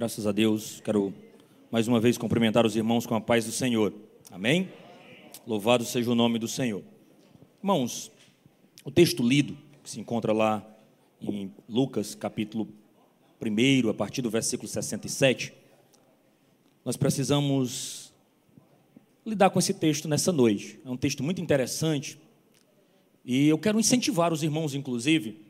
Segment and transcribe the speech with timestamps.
[0.00, 0.80] Graças a Deus.
[0.82, 1.12] Quero
[1.70, 3.92] mais uma vez cumprimentar os irmãos com a paz do Senhor.
[4.30, 4.70] Amém?
[5.46, 6.82] Louvado seja o nome do Senhor.
[7.62, 8.10] Irmãos,
[8.82, 10.66] o texto lido, que se encontra lá
[11.20, 12.66] em Lucas, capítulo
[13.42, 15.52] 1, a partir do versículo 67,
[16.82, 18.10] nós precisamos
[19.26, 20.80] lidar com esse texto nessa noite.
[20.82, 22.18] É um texto muito interessante
[23.22, 25.42] e eu quero incentivar os irmãos, inclusive,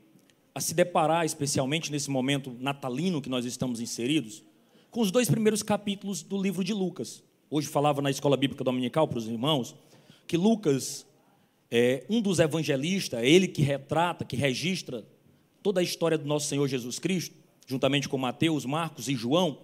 [0.54, 4.42] a se deparar, especialmente nesse momento natalino que nós estamos inseridos,
[4.90, 7.22] com os dois primeiros capítulos do livro de Lucas.
[7.48, 9.74] Hoje falava na escola bíblica dominical para os irmãos
[10.26, 11.04] que Lucas
[11.70, 15.04] é um dos evangelistas, é ele que retrata, que registra
[15.62, 17.34] toda a história do nosso Senhor Jesus Cristo,
[17.66, 19.58] juntamente com Mateus, Marcos e João.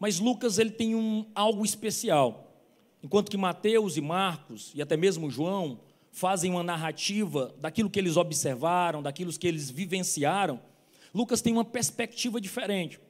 [0.00, 2.52] Mas Lucas ele tem um, algo especial.
[3.02, 5.78] Enquanto que Mateus e Marcos, e até mesmo João,
[6.12, 10.60] fazem uma narrativa daquilo que eles observaram, daquilo que eles vivenciaram,
[11.14, 13.00] Lucas tem uma perspectiva diferente.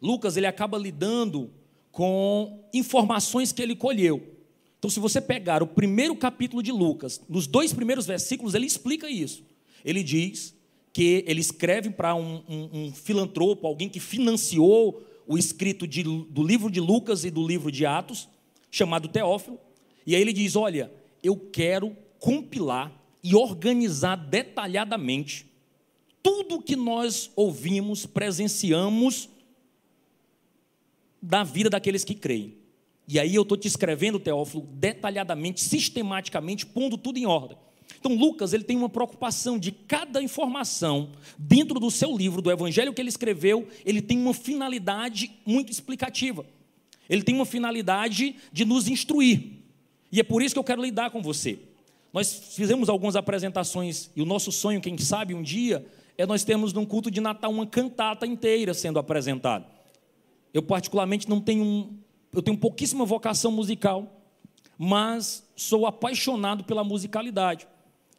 [0.00, 1.50] Lucas ele acaba lidando
[1.90, 4.32] com informações que ele colheu.
[4.78, 9.08] Então, se você pegar o primeiro capítulo de Lucas, nos dois primeiros versículos, ele explica
[9.08, 9.44] isso.
[9.84, 10.54] Ele diz
[10.92, 16.42] que ele escreve para um, um, um, filantropo, alguém que financiou o escrito de, do
[16.42, 18.28] livro de Lucas e do livro de Atos,
[18.70, 19.58] chamado Teófilo.
[20.06, 20.90] E aí ele diz: Olha,
[21.22, 25.44] eu quero compilar e organizar detalhadamente
[26.22, 29.28] tudo que nós ouvimos, presenciamos
[31.20, 32.54] da vida daqueles que creem.
[33.08, 37.58] E aí eu estou te escrevendo, Teófilo, detalhadamente, sistematicamente, pondo tudo em ordem.
[37.98, 42.94] Então, Lucas ele tem uma preocupação de cada informação dentro do seu livro, do evangelho
[42.94, 46.46] que ele escreveu, ele tem uma finalidade muito explicativa.
[47.10, 49.54] Ele tem uma finalidade de nos instruir.
[50.12, 51.71] E é por isso que eu quero lidar com você.
[52.12, 55.86] Nós fizemos algumas apresentações e o nosso sonho, quem sabe um dia,
[56.18, 59.66] é nós termos num culto de Natal uma cantata inteira sendo apresentada.
[60.52, 61.98] Eu particularmente não tenho
[62.32, 64.22] eu tenho pouquíssima vocação musical,
[64.78, 67.68] mas sou apaixonado pela musicalidade.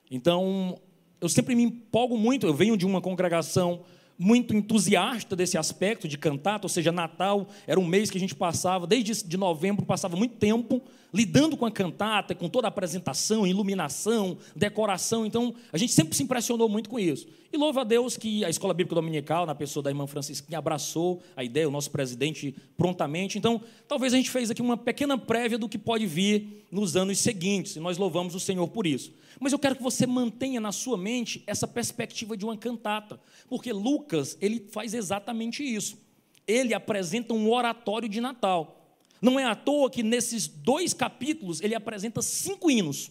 [0.10, 0.80] Então,
[1.20, 3.82] eu sempre me empolgo muito, eu venho de uma congregação
[4.18, 8.36] muito entusiasta desse aspecto de cantata, ou seja, Natal era um mês que a gente
[8.36, 10.80] passava, desde de novembro, passava muito tempo
[11.14, 15.26] lidando com a cantata, com toda a apresentação, iluminação, decoração.
[15.26, 17.28] Então, a gente sempre se impressionou muito com isso.
[17.52, 21.22] E louva a Deus que a Escola Bíblica Dominical, na pessoa da irmã Francisquinha, abraçou
[21.36, 23.38] a ideia, o nosso presidente, prontamente.
[23.38, 27.20] Então, talvez a gente fez aqui uma pequena prévia do que pode vir nos anos
[27.20, 29.14] seguintes, e nós louvamos o Senhor por isso.
[29.40, 33.72] Mas eu quero que você mantenha na sua mente essa perspectiva de uma cantata, porque
[33.72, 36.02] Lucas, ele faz exatamente isso.
[36.48, 38.83] Ele apresenta um oratório de Natal.
[39.24, 43.10] Não é à toa que nesses dois capítulos ele apresenta cinco hinos,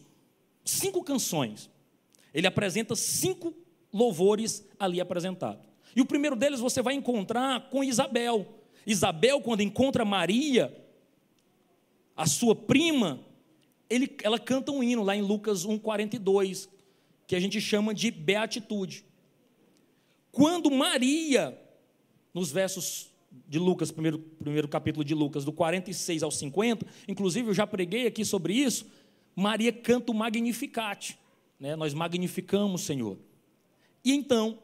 [0.63, 1.71] cinco canções.
[2.35, 3.55] Ele apresenta cinco
[3.91, 5.65] louvores ali apresentados.
[5.97, 8.47] E o primeiro deles você vai encontrar com Isabel.
[8.87, 10.77] Isabel, quando encontra Maria,
[12.15, 13.25] a sua prima,
[13.89, 16.69] ele, ela canta um hino lá em Lucas 1,42,
[17.27, 19.03] que a gente chama de beatitude.
[20.31, 21.59] Quando Maria,
[22.35, 23.12] nos versos
[23.49, 28.07] de Lucas, primeiro, primeiro capítulo de Lucas, do 46 ao 50, inclusive eu já preguei
[28.07, 28.87] aqui sobre isso,
[29.35, 31.19] Maria canta o Magnificat,
[31.59, 31.77] né?
[31.77, 33.19] nós magnificamos o Senhor.
[34.05, 34.59] E então,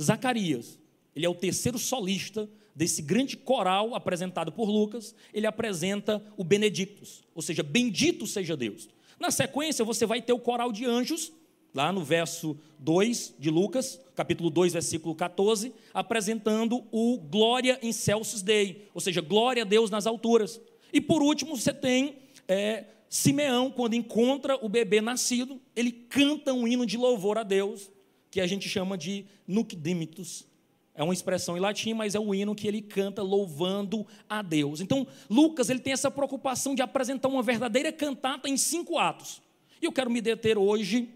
[0.00, 0.78] Zacarias,
[1.14, 7.24] ele é o terceiro solista desse grande coral apresentado por Lucas, ele apresenta o Benedictus,
[7.34, 8.88] ou seja, bendito seja Deus.
[9.18, 11.32] Na sequência, você vai ter o coral de anjos,
[11.76, 18.40] lá no verso 2 de Lucas, capítulo 2, versículo 14, apresentando o Glória em Celsus
[18.40, 20.58] Dei, ou seja, glória a Deus nas alturas.
[20.90, 22.16] E por último, você tem
[22.48, 27.90] é, Simeão, quando encontra o bebê nascido, ele canta um hino de louvor a Deus,
[28.30, 30.46] que a gente chama de Nunc Dimittus.
[30.94, 34.80] É uma expressão em latim, mas é o hino que ele canta louvando a Deus.
[34.80, 39.42] Então, Lucas ele tem essa preocupação de apresentar uma verdadeira cantata em cinco atos.
[39.80, 41.10] E eu quero me deter hoje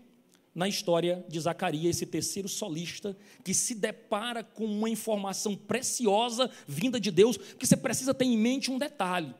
[0.60, 7.00] na história de Zacarias, esse terceiro solista, que se depara com uma informação preciosa vinda
[7.00, 9.34] de Deus, que você precisa ter em mente um detalhe.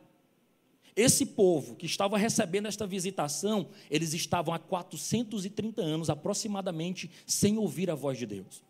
[0.97, 7.91] Esse povo que estava recebendo esta visitação, eles estavam há 430 anos aproximadamente sem ouvir
[7.91, 8.63] a voz de Deus.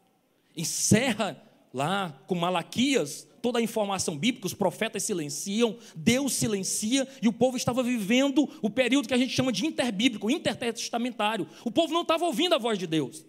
[0.57, 1.41] Encerra
[1.73, 7.57] lá com Malaquias toda a informação bíblica, os profetas silenciam, Deus silencia, e o povo
[7.57, 11.47] estava vivendo o período que a gente chama de interbíblico, intertestamentário.
[11.65, 13.25] O povo não estava ouvindo a voz de Deus.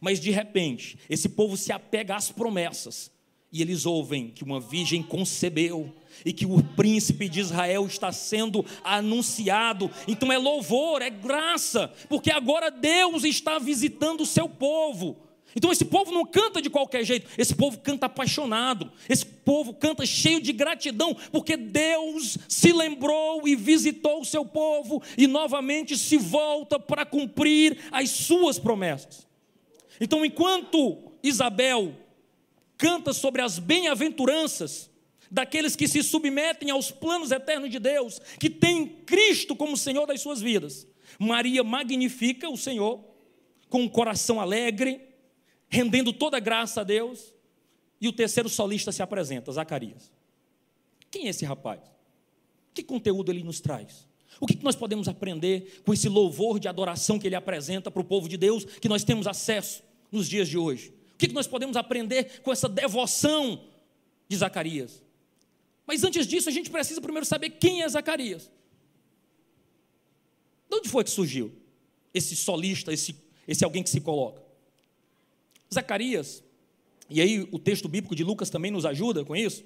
[0.00, 3.10] Mas de repente, esse povo se apega às promessas,
[3.52, 5.92] e eles ouvem que uma virgem concebeu,
[6.24, 9.90] e que o príncipe de Israel está sendo anunciado.
[10.06, 15.16] Então é louvor, é graça, porque agora Deus está visitando o seu povo.
[15.54, 20.06] Então esse povo não canta de qualquer jeito, esse povo canta apaixonado, esse povo canta
[20.06, 26.16] cheio de gratidão, porque Deus se lembrou e visitou o seu povo e novamente se
[26.16, 29.26] volta para cumprir as suas promessas.
[30.00, 31.94] Então, enquanto Isabel
[32.78, 34.88] canta sobre as bem-aventuranças
[35.30, 40.20] daqueles que se submetem aos planos eternos de Deus, que têm Cristo como Senhor das
[40.20, 40.86] suas vidas,
[41.18, 43.04] Maria magnifica o Senhor
[43.68, 45.09] com um coração alegre
[45.70, 47.32] rendendo toda a graça a Deus.
[48.00, 50.10] E o terceiro solista se apresenta, Zacarias.
[51.10, 51.80] Quem é esse rapaz?
[52.74, 54.08] Que conteúdo ele nos traz?
[54.40, 58.04] O que nós podemos aprender com esse louvor de adoração que ele apresenta para o
[58.04, 60.94] povo de Deus, que nós temos acesso nos dias de hoje?
[61.14, 63.64] O que nós podemos aprender com essa devoção
[64.28, 65.02] de Zacarias?
[65.86, 68.50] Mas antes disso, a gente precisa primeiro saber quem é Zacarias.
[70.70, 71.52] De onde foi que surgiu
[72.14, 73.14] esse solista, esse,
[73.46, 74.49] esse alguém que se coloca?
[75.72, 76.42] Zacarias,
[77.08, 79.64] e aí o texto bíblico de Lucas também nos ajuda com isso.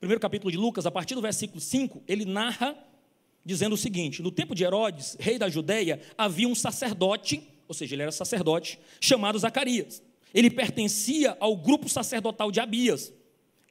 [0.00, 2.76] Primeiro capítulo de Lucas, a partir do versículo 5, ele narra
[3.44, 7.94] dizendo o seguinte: No tempo de Herodes, rei da Judéia, havia um sacerdote, ou seja,
[7.94, 10.02] ele era sacerdote, chamado Zacarias.
[10.34, 13.12] Ele pertencia ao grupo sacerdotal de Abias.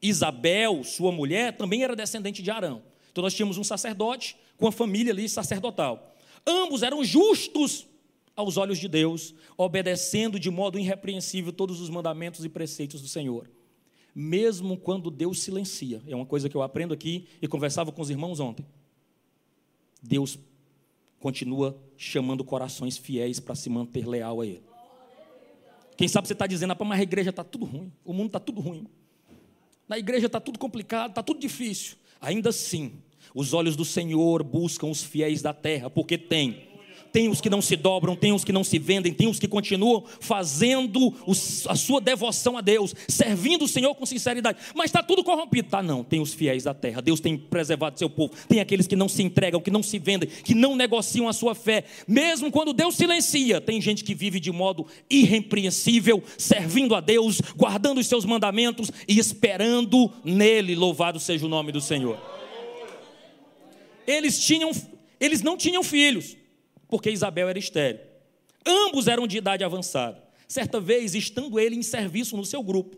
[0.01, 2.81] Isabel, sua mulher, também era descendente de Arão.
[3.11, 6.15] Então nós tínhamos um sacerdote com a família ali sacerdotal.
[6.45, 7.87] Ambos eram justos
[8.35, 13.49] aos olhos de Deus, obedecendo de modo irrepreensível todos os mandamentos e preceitos do Senhor.
[14.13, 18.09] Mesmo quando Deus silencia, é uma coisa que eu aprendo aqui e conversava com os
[18.09, 18.65] irmãos ontem.
[20.01, 20.37] Deus
[21.19, 24.63] continua chamando corações fiéis para se manter leal a Ele.
[25.97, 28.39] Quem sabe você está dizendo, ah, mas a igreja está tudo ruim, o mundo está
[28.39, 28.85] tudo ruim.
[29.87, 31.95] Na igreja está tudo complicado, está tudo difícil.
[32.19, 32.93] Ainda assim,
[33.33, 36.74] os olhos do Senhor buscam os fiéis da terra, porque tem
[37.15, 39.47] tem os que não se dobram, tem os que não se vendem, tem os que
[39.47, 41.13] continuam fazendo
[41.69, 44.57] a sua devoção a Deus, servindo o Senhor com sinceridade.
[44.75, 45.69] Mas está tudo corrompido.
[45.69, 46.03] Tá, não.
[46.03, 47.01] Tem os fiéis da terra.
[47.01, 48.33] Deus tem preservado seu povo.
[48.49, 51.55] Tem aqueles que não se entregam, que não se vendem, que não negociam a sua
[51.55, 51.85] fé.
[52.05, 57.99] Mesmo quando Deus silencia, tem gente que vive de modo irrepreensível, servindo a Deus, guardando
[57.99, 60.75] os seus mandamentos e esperando nele.
[60.75, 62.19] Louvado seja o nome do Senhor.
[64.05, 64.71] Eles tinham,
[65.17, 66.35] eles não tinham filhos
[66.95, 67.99] porque Isabel era estéril.
[68.65, 70.23] Ambos eram de idade avançada.
[70.47, 72.95] Certa vez, estando ele em serviço no seu grupo,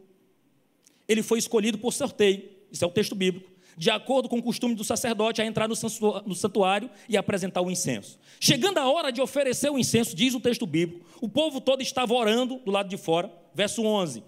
[1.07, 4.75] ele foi escolhido por sorteio, isso é o texto bíblico, de acordo com o costume
[4.75, 8.19] do sacerdote, a entrar no santuário e apresentar o incenso.
[8.39, 12.13] Chegando a hora de oferecer o incenso, diz o texto bíblico, o povo todo estava
[12.13, 14.21] orando do lado de fora, verso 11.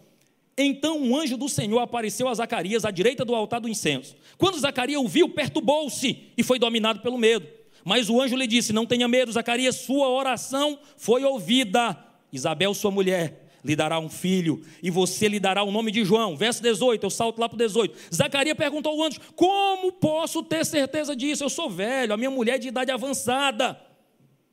[0.58, 4.16] Então um anjo do Senhor apareceu a Zacarias à direita do altar do incenso.
[4.36, 7.59] Quando Zacarias o viu, perturbou-se e foi dominado pelo medo.
[7.84, 11.98] Mas o anjo lhe disse: Não tenha medo, Zacarias, sua oração foi ouvida.
[12.32, 16.38] Isabel, sua mulher, lhe dará um filho, e você lhe dará o nome de João.
[16.38, 17.98] Verso 18, eu salto lá para o 18.
[18.14, 21.44] Zacarias perguntou ao anjo: Como posso ter certeza disso?
[21.44, 23.80] Eu sou velho, a minha mulher é de idade avançada.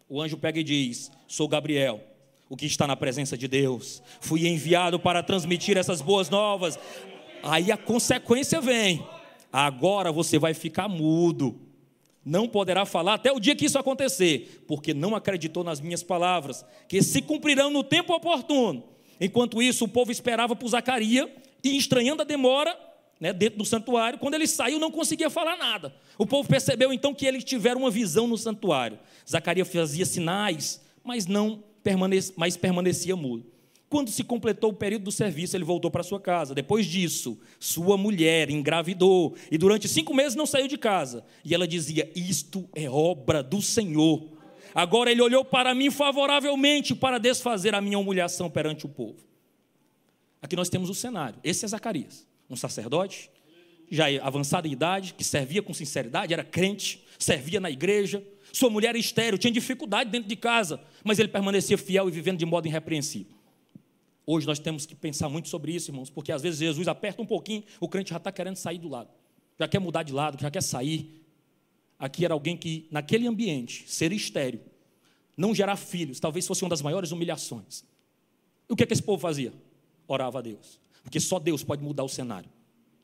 [0.09, 2.01] O anjo pega e diz: Sou Gabriel,
[2.49, 4.03] o que está na presença de Deus.
[4.21, 6.79] Fui enviado para transmitir essas boas novas.
[7.43, 9.05] Aí a consequência vem.
[9.53, 11.66] Agora você vai ficar mudo
[12.27, 16.65] não poderá falar até o dia que isso acontecer, porque não acreditou nas minhas palavras,
[16.89, 18.83] que se cumprirão no tempo oportuno.
[19.21, 21.29] Enquanto isso, o povo esperava por Zacarias
[21.63, 22.77] e, estranhando a demora,
[23.21, 25.95] né, dentro do santuário, quando ele saiu, não conseguia falar nada.
[26.19, 28.99] O povo percebeu então que eles tiveram uma visão no santuário.
[29.31, 33.47] Zacarias fazia sinais, mas não permanecia, mas permanecia mudo.
[33.89, 36.55] Quando se completou o período do serviço, ele voltou para sua casa.
[36.55, 41.25] Depois disso, sua mulher engravidou e durante cinco meses não saiu de casa.
[41.45, 44.37] E ela dizia: Isto é obra do Senhor.
[44.75, 49.25] Agora ele olhou para mim favoravelmente para desfazer a minha humilhação perante o povo.
[50.43, 51.39] Aqui nós temos o cenário.
[51.43, 53.31] Esse é Zacarias, um sacerdote,
[53.91, 58.23] já avançado em idade, que servia com sinceridade, era crente, servia na igreja.
[58.53, 62.39] Sua mulher era estéreo, tinha dificuldade dentro de casa, mas ele permanecia fiel e vivendo
[62.39, 63.36] de modo irrepreensível.
[64.27, 67.27] Hoje nós temos que pensar muito sobre isso, irmãos, porque às vezes Jesus aperta um
[67.27, 69.09] pouquinho, o crente já está querendo sair do lado,
[69.59, 71.25] já quer mudar de lado, já quer sair.
[71.99, 74.61] Aqui era alguém que, naquele ambiente, ser estéreo,
[75.37, 77.85] não gerar filhos, talvez fosse uma das maiores humilhações.
[78.69, 79.53] E o que, é que esse povo fazia?
[80.09, 82.51] Orava a Deus, porque só Deus pode mudar o cenário.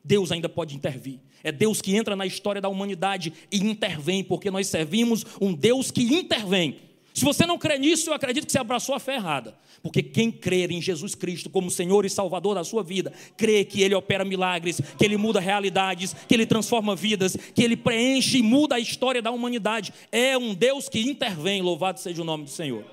[0.03, 1.21] Deus ainda pode intervir.
[1.41, 5.89] É Deus que entra na história da humanidade e intervém, porque nós servimos um Deus
[5.89, 6.77] que intervém.
[7.13, 9.55] Se você não crê nisso, eu acredito que você abraçou a fé errada.
[9.83, 13.83] Porque quem crer em Jesus Cristo como Senhor e Salvador da sua vida, crê que
[13.83, 18.41] Ele opera milagres, que Ele muda realidades, que Ele transforma vidas, que Ele preenche e
[18.41, 19.93] muda a história da humanidade.
[20.11, 22.83] É um Deus que intervém, louvado seja o nome do Senhor.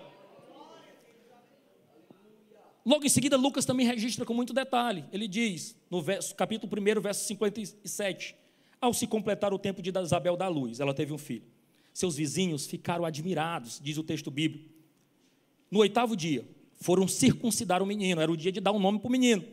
[2.84, 5.04] Logo em seguida, Lucas também registra com muito detalhe.
[5.12, 8.34] Ele diz, no verso, capítulo 1, verso 57,
[8.80, 11.44] ao se completar o tempo de Isabel da luz, ela teve um filho.
[11.92, 14.70] Seus vizinhos ficaram admirados, diz o texto bíblico.
[15.70, 19.08] No oitavo dia, foram circuncidar o menino, era o dia de dar um nome para
[19.08, 19.44] o menino.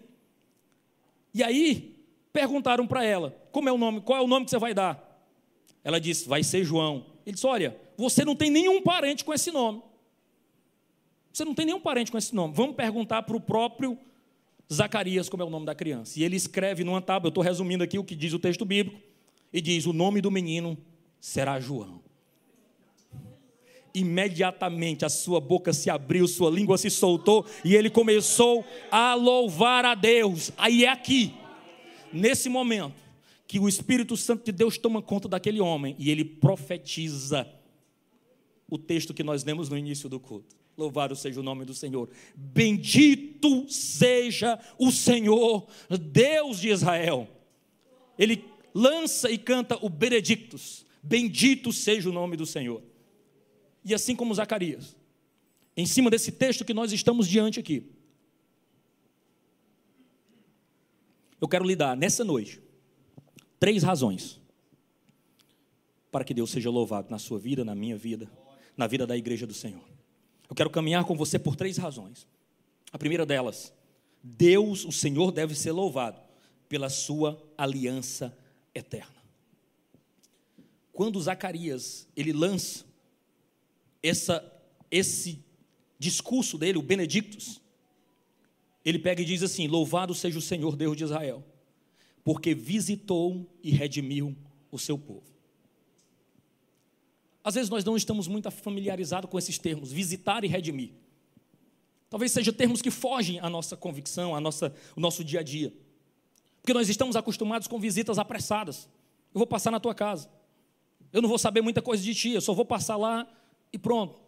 [1.33, 1.95] E aí,
[2.31, 4.01] perguntaram para ela: como é o nome?
[4.01, 5.03] Qual é o nome que você vai dar?
[5.83, 7.05] Ela disse: vai ser João.
[7.25, 9.81] Ele disse: olha, você não tem nenhum parente com esse nome.
[11.33, 12.53] Você não tem nenhum parente com esse nome.
[12.55, 13.97] Vamos perguntar para o próprio
[14.73, 16.19] Zacarias como é o nome da criança.
[16.19, 18.99] E ele escreve numa tábua, eu estou resumindo aqui o que diz o texto bíblico,
[19.51, 20.77] e diz: o nome do menino
[21.19, 22.06] será João
[23.99, 29.85] imediatamente a sua boca se abriu, sua língua se soltou e ele começou a louvar
[29.85, 30.51] a Deus.
[30.57, 31.33] Aí é aqui,
[32.11, 32.95] nesse momento,
[33.47, 37.47] que o Espírito Santo de Deus toma conta daquele homem e ele profetiza
[38.69, 40.55] o texto que nós lemos no início do culto.
[40.77, 42.09] Louvado seja o nome do Senhor.
[42.35, 47.27] Bendito seja o Senhor, Deus de Israel.
[48.19, 50.85] Ele lança e canta o Benedictus.
[51.01, 52.83] Bendito seja o nome do Senhor
[53.87, 54.95] e assim como Zacarias.
[55.75, 57.89] Em cima desse texto que nós estamos diante aqui.
[61.39, 62.61] Eu quero lhe dar nessa noite
[63.59, 64.41] três razões
[66.11, 68.29] para que Deus seja louvado na sua vida, na minha vida,
[68.75, 69.83] na vida da igreja do Senhor.
[70.49, 72.27] Eu quero caminhar com você por três razões.
[72.91, 73.71] A primeira delas,
[74.23, 76.19] Deus, o Senhor, deve ser louvado
[76.67, 78.35] pela sua aliança
[78.73, 79.15] eterna.
[80.91, 82.86] Quando Zacarias ele lança
[84.07, 84.43] essa,
[84.89, 85.43] esse
[85.99, 87.61] discurso dele, o Benedictus,
[88.83, 91.43] ele pega e diz assim: Louvado seja o Senhor Deus de Israel,
[92.23, 94.35] porque visitou e redimiu
[94.71, 95.25] o seu povo.
[97.43, 100.91] Às vezes nós não estamos muito familiarizados com esses termos, visitar e redimir.
[102.09, 105.73] Talvez sejam termos que fogem à nossa convicção, à nossa, ao nosso dia a dia.
[106.61, 108.89] Porque nós estamos acostumados com visitas apressadas.
[109.33, 110.29] Eu vou passar na tua casa.
[111.11, 113.25] Eu não vou saber muita coisa de ti, eu só vou passar lá
[113.71, 114.19] e pronto.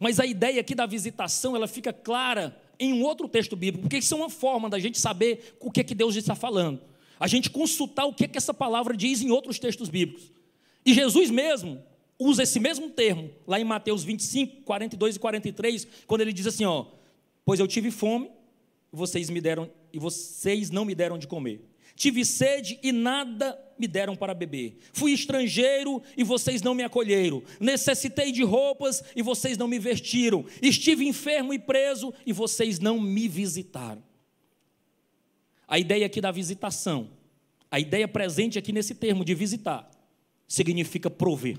[0.00, 3.98] Mas a ideia aqui da visitação, ela fica clara em um outro texto bíblico, porque
[3.98, 6.80] isso é uma forma da gente saber o que é que Deus está falando.
[7.18, 10.32] A gente consultar o que é que essa palavra diz em outros textos bíblicos.
[10.84, 11.82] E Jesus mesmo
[12.18, 16.64] usa esse mesmo termo lá em Mateus 25, 42 e 43, quando ele diz assim,
[16.64, 16.86] ó:
[17.44, 18.30] "Pois eu tive fome,
[18.92, 21.64] vocês me deram e vocês não me deram de comer.
[21.96, 24.76] Tive sede e nada me deram para beber.
[24.92, 27.42] Fui estrangeiro e vocês não me acolheram.
[27.60, 30.44] Necessitei de roupas e vocês não me vestiram.
[30.62, 34.02] Estive enfermo e preso e vocês não me visitaram.
[35.66, 37.10] A ideia aqui da visitação,
[37.70, 39.90] a ideia presente aqui nesse termo de visitar,
[40.46, 41.58] significa prover.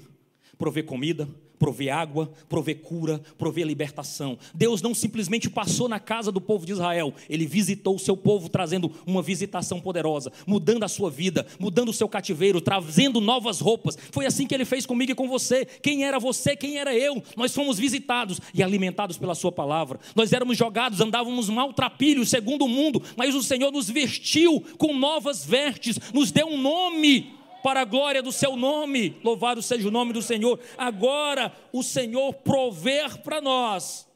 [0.58, 4.38] Prover comida, prover água, prover cura, prover libertação.
[4.54, 8.50] Deus não simplesmente passou na casa do povo de Israel, ele visitou o seu povo
[8.50, 13.98] trazendo uma visitação poderosa, mudando a sua vida, mudando o seu cativeiro, trazendo novas roupas.
[14.12, 15.66] Foi assim que ele fez comigo e com você.
[15.66, 17.22] Quem era você, quem era eu?
[17.36, 20.00] Nós fomos visitados e alimentados pela sua palavra.
[20.16, 25.46] Nós éramos jogados, andávamos maltrapilhos segundo o mundo, mas o Senhor nos vestiu com novas
[25.46, 27.36] vestes, nos deu um nome
[27.66, 29.18] para a glória do seu nome.
[29.24, 30.60] Louvado seja o nome do Senhor.
[30.78, 34.08] Agora o Senhor prover para nós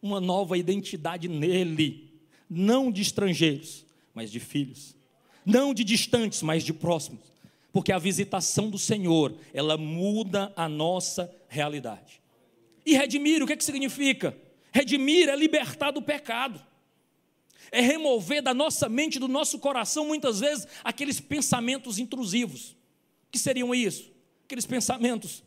[0.00, 2.12] uma nova identidade nele,
[2.48, 3.84] não de estrangeiros,
[4.14, 4.94] mas de filhos,
[5.44, 7.32] não de distantes, mas de próximos.
[7.72, 12.20] Porque a visitação do Senhor, ela muda a nossa realidade.
[12.86, 14.36] E redimir, o que, é que significa?
[14.70, 16.64] Redimir é libertar do pecado
[17.70, 22.76] é remover da nossa mente, do nosso coração, muitas vezes, aqueles pensamentos intrusivos.
[23.30, 24.10] Que seriam isso?
[24.44, 25.44] Aqueles pensamentos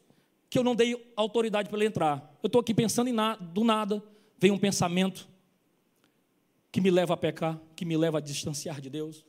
[0.49, 2.37] que eu não dei autoridade para ele entrar.
[2.41, 4.03] Eu estou aqui pensando em nada, do nada,
[4.37, 5.27] vem um pensamento
[6.71, 9.25] que me leva a pecar, que me leva a distanciar de Deus,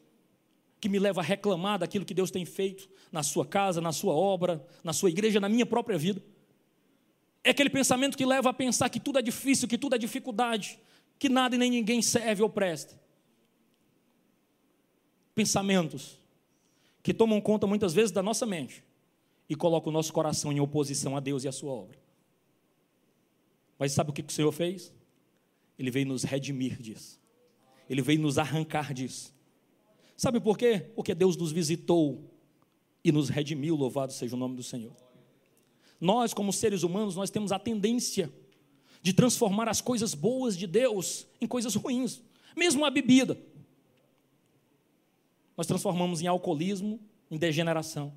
[0.81, 4.15] que me leva a reclamar daquilo que Deus tem feito na sua casa, na sua
[4.15, 6.23] obra, na sua igreja, na minha própria vida.
[7.43, 10.79] É aquele pensamento que leva a pensar que tudo é difícil, que tudo é dificuldade,
[11.25, 13.01] que nada e nem ninguém serve ou presta.
[15.35, 16.21] Pensamentos
[17.03, 18.85] que tomam conta muitas vezes da nossa mente
[19.49, 21.99] e colocam o nosso coração em oposição a Deus e a sua obra.
[23.79, 24.93] Mas sabe o que o Senhor fez?
[25.79, 27.19] Ele veio nos redimir disso.
[27.89, 29.35] Ele veio nos arrancar disso.
[30.19, 30.91] Sabe por quê?
[30.95, 32.31] Porque Deus nos visitou
[33.03, 34.95] e nos redimiu, louvado seja o nome do Senhor.
[35.99, 38.31] Nós, como seres humanos, nós temos a tendência
[39.05, 42.23] de transformar as coisas boas de Deus em coisas ruins,
[42.57, 43.39] mesmo a bebida.
[45.55, 46.99] Nós transformamos em alcoolismo,
[47.31, 48.15] em degeneração.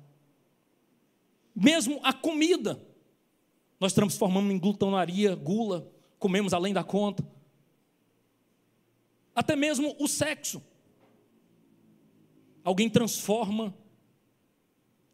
[1.54, 2.80] Mesmo a comida,
[3.78, 7.22] nós transformamos em glutonaria, gula, comemos além da conta.
[9.34, 10.62] até mesmo o sexo.
[12.64, 13.74] Alguém transforma,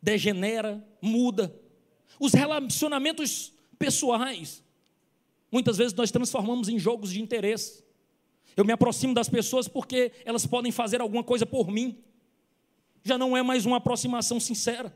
[0.01, 1.53] degenera, muda.
[2.21, 4.63] Os relacionamentos pessoais.
[5.55, 7.85] Muitas vezes nós transformamos em jogos de interesse.
[8.57, 12.03] Eu me aproximo das pessoas porque elas podem fazer alguma coisa por mim.
[13.05, 14.93] Já não é mais uma aproximação sincera.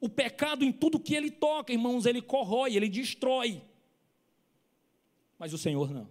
[0.00, 3.60] O pecado em tudo que ele toca, irmãos, ele corrói, ele destrói.
[5.38, 6.08] Mas o Senhor não.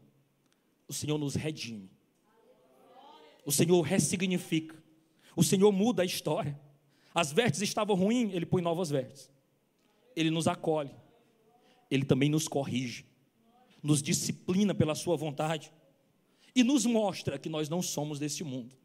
[0.88, 1.90] O Senhor nos redime.
[3.44, 4.76] O Senhor ressignifica.
[5.36, 6.56] O Senhor muda a história.
[7.16, 9.32] As vestes estavam ruins, Ele põe novas vestes.
[10.16, 10.92] Ele nos acolhe.
[11.90, 13.15] Ele também nos corrige.
[13.86, 15.72] Nos disciplina pela Sua vontade.
[16.56, 18.76] E nos mostra que nós não somos deste mundo.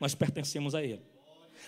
[0.00, 1.02] Nós pertencemos a Ele.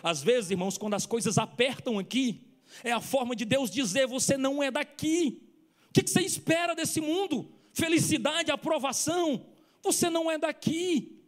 [0.03, 2.41] Às vezes, irmãos, quando as coisas apertam aqui,
[2.83, 5.43] é a forma de Deus dizer: você não é daqui.
[5.91, 7.53] O que você espera desse mundo?
[7.75, 9.45] Felicidade, aprovação.
[9.83, 11.21] Você não é daqui.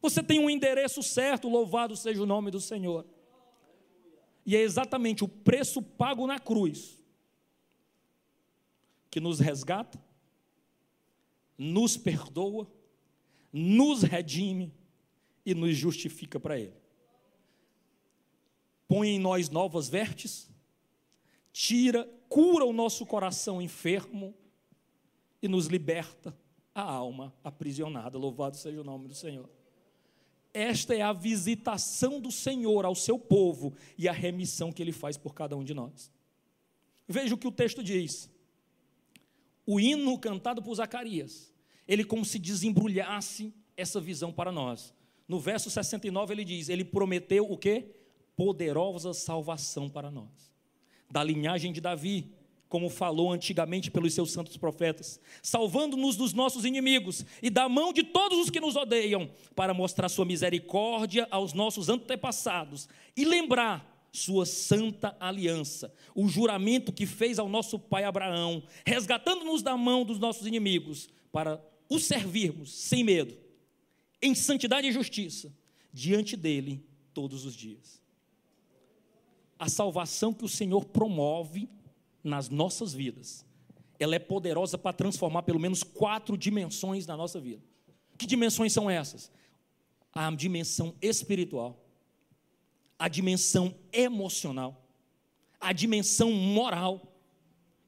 [0.00, 3.04] Você tem um endereço certo, louvado seja o nome do Senhor.
[4.46, 6.96] E é exatamente o preço pago na cruz
[9.10, 9.98] que nos resgata,
[11.58, 12.66] nos perdoa,
[13.52, 14.72] nos redime
[15.44, 16.74] e nos justifica para Ele.
[18.88, 20.50] Põe em nós novas vertes,
[21.52, 24.34] tira, cura o nosso coração enfermo
[25.42, 26.36] e nos liberta
[26.74, 28.18] a alma aprisionada.
[28.18, 29.48] Louvado seja o nome do Senhor.
[30.52, 35.16] Esta é a visitação do Senhor ao seu povo e a remissão que ele faz
[35.16, 36.10] por cada um de nós.
[37.06, 38.30] Veja o que o texto diz.
[39.66, 41.52] O hino cantado por Zacarias,
[41.88, 44.94] ele como se desembrulhasse essa visão para nós.
[45.28, 47.86] No verso 69 ele diz: Ele prometeu o que?
[48.36, 50.52] Poderosa salvação para nós.
[51.10, 52.32] Da linhagem de Davi,
[52.68, 58.02] como falou antigamente pelos seus santos profetas, salvando-nos dos nossos inimigos e da mão de
[58.02, 64.46] todos os que nos odeiam, para mostrar sua misericórdia aos nossos antepassados e lembrar sua
[64.46, 70.46] santa aliança, o juramento que fez ao nosso pai Abraão, resgatando-nos da mão dos nossos
[70.46, 73.36] inimigos, para o servirmos sem medo,
[74.20, 75.54] em santidade e justiça,
[75.92, 78.02] diante dele todos os dias.
[79.58, 81.68] A salvação que o Senhor promove
[82.24, 83.44] nas nossas vidas,
[83.98, 87.62] ela é poderosa para transformar pelo menos quatro dimensões na nossa vida.
[88.18, 89.30] Que dimensões são essas?
[90.12, 91.85] A dimensão espiritual,
[92.98, 94.86] a dimensão emocional,
[95.60, 97.12] a dimensão moral,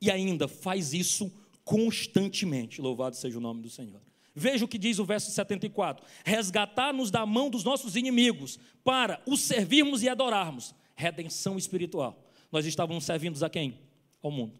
[0.01, 1.33] e ainda faz isso
[1.65, 2.81] constantemente.
[2.81, 4.01] Louvado seja o nome do Senhor.
[4.35, 9.41] Veja o que diz o verso 74: resgatar-nos da mão dos nossos inimigos, para os
[9.41, 10.75] servirmos e adorarmos.
[10.95, 12.25] Redenção espiritual.
[12.51, 13.89] Nós estávamos servindo a quem?
[14.23, 14.59] ao mundo.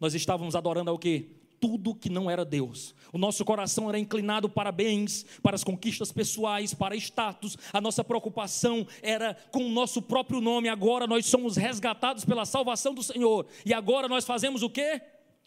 [0.00, 1.26] Nós estávamos adorando ao quê?
[1.64, 2.94] Tudo que não era Deus.
[3.10, 7.56] O nosso coração era inclinado para bens, para as conquistas pessoais, para status.
[7.72, 10.68] A nossa preocupação era com o nosso próprio nome.
[10.68, 13.46] Agora nós somos resgatados pela salvação do Senhor.
[13.64, 15.00] E agora nós fazemos o quê?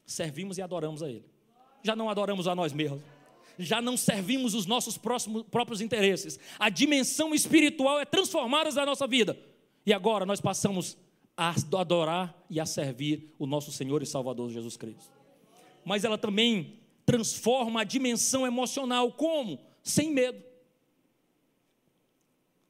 [0.08, 1.23] Servimos e adoramos a Ele.
[1.84, 3.03] Já não adoramos a nós mesmos
[3.60, 6.39] já não servimos os nossos próximos, próprios interesses.
[6.60, 9.36] A dimensão espiritual é transformada na nossa vida.
[9.84, 10.95] E agora nós passamos
[11.36, 15.16] a adorar e a servir o nosso Senhor e Salvador Jesus Cristo.
[15.88, 19.58] Mas ela também transforma a dimensão emocional, como?
[19.82, 20.43] Sem medo.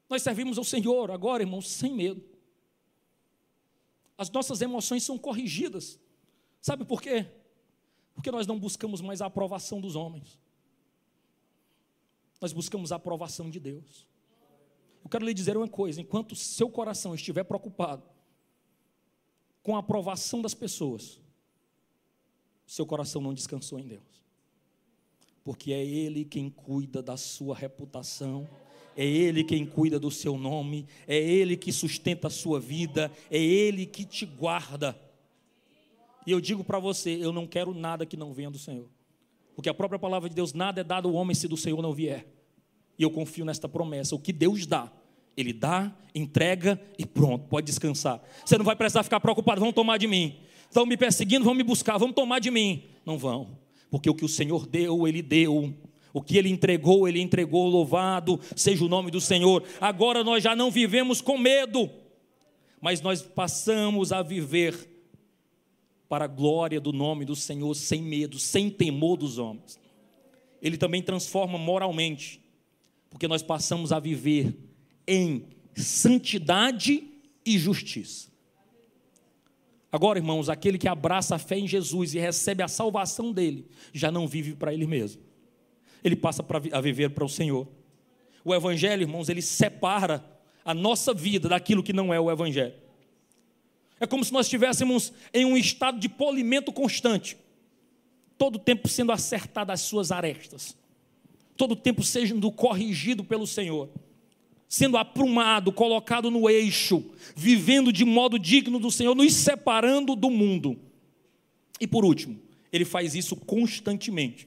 [0.08, 2.22] Nós servimos ao Senhor agora, irmãos, sem medo.
[4.16, 5.98] As nossas emoções são corrigidas.
[6.60, 7.26] Sabe por quê?
[8.14, 10.38] Porque nós não buscamos mais a aprovação dos homens.
[12.40, 14.06] Nós buscamos a aprovação de Deus.
[15.02, 18.04] Eu quero lhe dizer uma coisa: enquanto seu coração estiver preocupado
[19.60, 21.20] com a aprovação das pessoas,
[22.68, 24.22] seu coração não descansou em Deus.
[25.42, 28.46] Porque é Ele quem cuida da sua reputação,
[28.94, 33.38] é Ele quem cuida do seu nome, é Ele que sustenta a sua vida, é
[33.38, 35.00] Ele que te guarda.
[36.26, 38.86] E eu digo para você: eu não quero nada que não venha do Senhor.
[39.56, 41.94] Porque a própria palavra de Deus, nada é dado ao homem se do Senhor não
[41.94, 42.26] vier.
[42.98, 44.92] E eu confio nesta promessa: o que Deus dá,
[45.34, 48.22] ele dá, entrega e pronto, pode descansar.
[48.44, 50.38] Você não vai precisar ficar preocupado, vão tomar de mim.
[50.68, 52.84] Estão me perseguindo, vão me buscar, vão tomar de mim.
[53.04, 53.58] Não vão,
[53.90, 55.74] porque o que o Senhor deu, Ele deu.
[56.12, 57.68] O que Ele entregou, Ele entregou.
[57.68, 59.64] Louvado seja o nome do Senhor.
[59.80, 61.90] Agora nós já não vivemos com medo,
[62.80, 64.88] mas nós passamos a viver
[66.08, 69.78] para a glória do nome do Senhor, sem medo, sem temor dos homens.
[70.60, 72.40] Ele também transforma moralmente,
[73.10, 74.56] porque nós passamos a viver
[75.06, 77.04] em santidade
[77.44, 78.27] e justiça.
[79.90, 84.10] Agora, irmãos, aquele que abraça a fé em Jesus e recebe a salvação dele, já
[84.10, 85.22] não vive para ele mesmo.
[86.04, 87.66] ele passa a viver para o Senhor.
[88.44, 90.24] O Evangelho, irmãos, ele separa
[90.64, 92.74] a nossa vida daquilo que não é o Evangelho.
[93.98, 97.36] É como se nós estivéssemos em um estado de polimento constante,
[98.36, 100.76] todo o tempo sendo acertado as suas arestas,
[101.56, 103.88] todo o tempo sendo corrigido pelo Senhor,
[104.68, 107.02] sendo aprumado, colocado no eixo,
[107.34, 110.78] vivendo de modo digno do Senhor, nos separando do mundo.
[111.80, 112.38] E por último,
[112.70, 114.46] ele faz isso constantemente.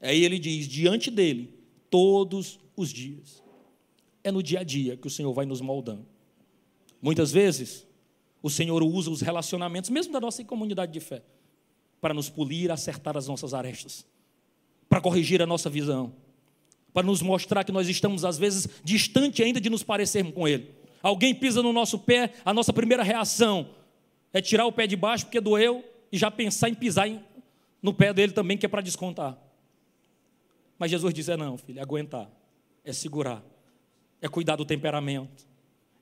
[0.00, 1.52] Aí ele diz: diante dele,
[1.90, 3.42] todos os dias.
[4.24, 6.06] É no dia a dia que o Senhor vai nos moldando.
[7.00, 7.86] Muitas vezes,
[8.40, 11.22] o Senhor usa os relacionamentos, mesmo da nossa comunidade de fé,
[12.00, 14.06] para nos polir, acertar as nossas arestas,
[14.88, 16.12] para corrigir a nossa visão,
[16.92, 20.70] para nos mostrar que nós estamos, às vezes, distante ainda de nos parecermos com Ele.
[21.02, 23.70] Alguém pisa no nosso pé, a nossa primeira reação
[24.32, 27.08] é tirar o pé de baixo porque doeu e já pensar em pisar
[27.82, 29.36] no pé dele também, que é para descontar.
[30.78, 32.30] Mas Jesus diz: é não, filho, é aguentar
[32.84, 33.42] é segurar,
[34.20, 35.46] é cuidar do temperamento,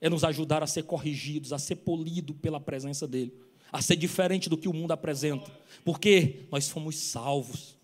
[0.01, 3.33] é nos ajudar a ser corrigidos, a ser polido pela presença dEle,
[3.71, 5.51] a ser diferente do que o mundo apresenta,
[5.85, 7.77] porque nós fomos salvos,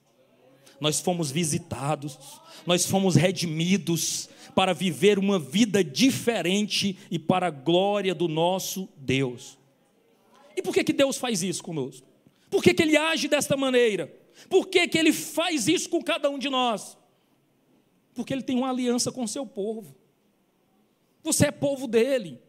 [0.80, 8.14] nós fomos visitados, nós fomos redimidos para viver uma vida diferente e para a glória
[8.14, 9.58] do nosso Deus.
[10.56, 12.06] E por que, que Deus faz isso conosco?
[12.50, 14.12] Por que, que Ele age desta maneira?
[14.48, 16.96] Por que, que Ele faz isso com cada um de nós?
[18.16, 19.94] Porque ele tem uma aliança com o seu povo.
[21.22, 22.40] Você é povo dele.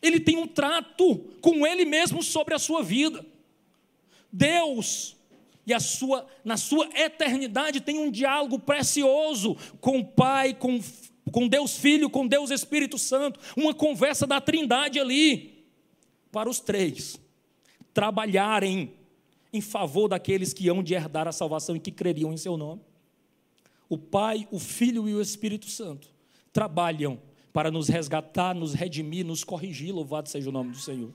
[0.00, 3.24] Ele tem um trato com ele mesmo sobre a sua vida.
[4.32, 5.14] Deus
[5.66, 10.80] e sua, na sua eternidade tem um diálogo precioso com o Pai, com,
[11.30, 15.66] com Deus Filho, com Deus Espírito Santo, uma conversa da Trindade ali,
[16.30, 17.18] para os três
[17.92, 18.92] trabalharem
[19.52, 22.82] em favor daqueles que hão de herdar a salvação e que creriam em seu nome
[23.88, 26.08] o Pai, o Filho e o Espírito Santo
[26.52, 27.18] trabalham
[27.52, 31.12] para nos resgatar, nos redimir, nos corrigir, louvado seja o nome do Senhor.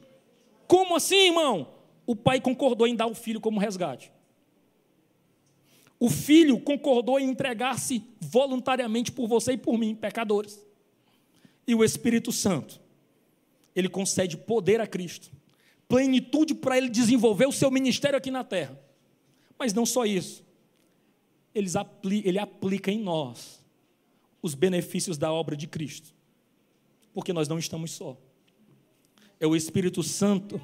[0.68, 1.68] Como assim, irmão?
[2.06, 4.12] O pai concordou em dar o filho como resgate.
[6.00, 10.66] O filho concordou em entregar-se voluntariamente por você e por mim, pecadores.
[11.68, 12.80] E o Espírito Santo,
[13.76, 15.30] ele concede poder a Cristo,
[15.88, 18.80] plenitude para ele desenvolver o seu ministério aqui na terra.
[19.58, 20.44] Mas não só isso
[21.54, 23.64] ele aplica em nós
[24.42, 26.14] os benefícios da obra de Cristo,
[27.14, 28.18] porque nós não estamos só.
[29.40, 30.62] É o Espírito Santo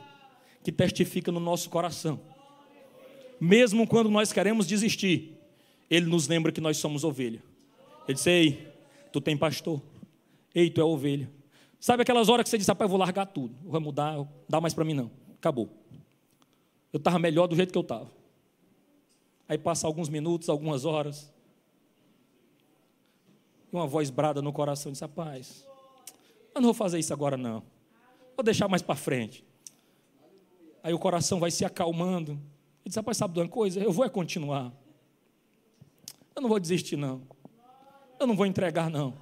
[0.64, 2.20] que testifica no nosso coração.
[3.40, 5.38] Mesmo quando nós queremos desistir,
[5.90, 7.44] ele nos lembra que nós somos ovelha.
[8.08, 8.74] Ele diz: Ei,
[9.12, 9.82] tu tem pastor.
[10.54, 11.30] Ei, tu é ovelha.
[11.80, 14.74] Sabe aquelas horas que você diz: Rapaz, eu vou largar tudo, vou mudar, dá mais
[14.74, 15.12] para mim não.
[15.38, 15.70] Acabou.
[16.92, 18.10] Eu estava melhor do jeito que eu estava.
[19.48, 21.32] Aí passa alguns minutos, algumas horas.
[23.72, 25.68] E uma voz brada no coração diz: Rapaz,
[26.54, 27.62] eu não vou fazer isso agora, não.
[28.36, 29.44] Vou deixar mais para frente.
[30.82, 32.40] Aí o coração vai se acalmando.
[32.86, 33.80] E diz: Rapaz, sabe de uma coisa?
[33.80, 34.72] Eu vou é continuar.
[36.36, 37.22] Eu não vou desistir, não.
[38.20, 39.14] Eu não vou entregar, não.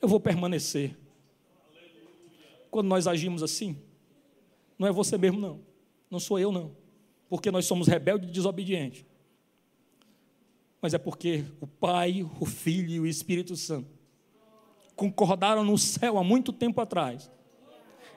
[0.00, 0.96] Eu vou permanecer.
[2.70, 3.76] Quando nós agimos assim,
[4.78, 5.60] não é você mesmo, não.
[6.10, 6.80] Não sou eu, não
[7.30, 9.06] porque nós somos rebeldes e desobedientes,
[10.82, 13.88] mas é porque o Pai, o Filho e o Espírito Santo
[14.96, 17.30] concordaram no céu há muito tempo atrás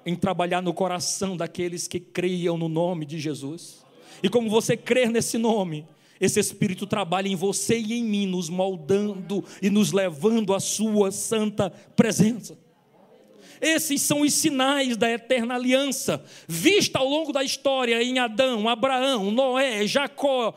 [0.03, 3.85] em trabalhar no coração daqueles que creiam no nome de Jesus.
[4.23, 5.85] E como você crer nesse nome,
[6.19, 11.11] esse Espírito trabalha em você e em mim, nos moldando e nos levando à Sua
[11.11, 12.57] santa presença.
[13.59, 19.31] Esses são os sinais da eterna aliança, vista ao longo da história em Adão, Abraão,
[19.31, 20.53] Noé, Jacó,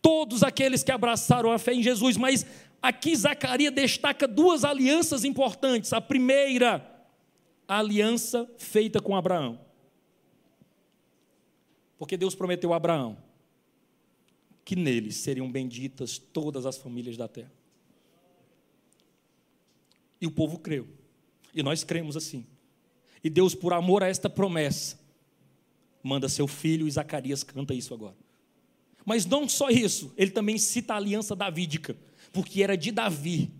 [0.00, 2.16] todos aqueles que abraçaram a fé em Jesus.
[2.16, 2.44] Mas
[2.82, 5.92] aqui Zacarias destaca duas alianças importantes.
[5.92, 6.86] A primeira,
[7.68, 9.69] a aliança feita com Abraão.
[12.00, 13.18] Porque Deus prometeu a Abraão
[14.64, 17.52] que neles seriam benditas todas as famílias da terra.
[20.18, 20.88] E o povo creu.
[21.52, 22.46] E nós cremos assim.
[23.22, 24.98] E Deus, por amor a esta promessa,
[26.02, 28.16] manda seu filho, e Zacarias canta isso agora.
[29.04, 31.94] Mas não só isso, ele também cita a aliança davídica,
[32.32, 33.50] porque era de Davi.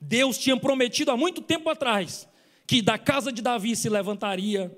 [0.00, 2.28] Deus tinha prometido há muito tempo atrás
[2.66, 4.76] que da casa de Davi se levantaria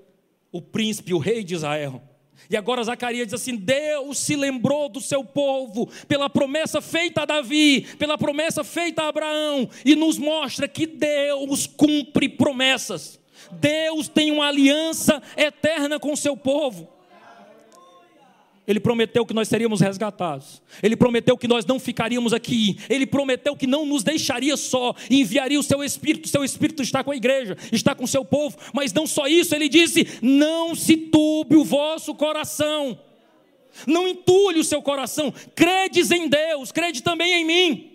[0.53, 2.11] o príncipe, o rei de Israel.
[2.49, 7.25] E agora Zacarias diz assim: Deus se lembrou do seu povo pela promessa feita a
[7.25, 13.18] Davi, pela promessa feita a Abraão, e nos mostra que Deus cumpre promessas.
[13.53, 16.93] Deus tem uma aliança eterna com o seu povo.
[18.66, 20.62] Ele prometeu que nós seríamos resgatados.
[20.83, 22.79] Ele prometeu que nós não ficaríamos aqui.
[22.88, 24.94] Ele prometeu que não nos deixaria só.
[25.11, 26.24] Enviaria o seu Espírito.
[26.24, 28.57] O seu Espírito está com a igreja, está com o seu povo.
[28.72, 32.98] Mas não só isso, ele disse: Não se turbe o vosso coração.
[33.87, 35.33] Não entulhe o seu coração.
[35.55, 37.90] Credes em Deus, crede também em mim.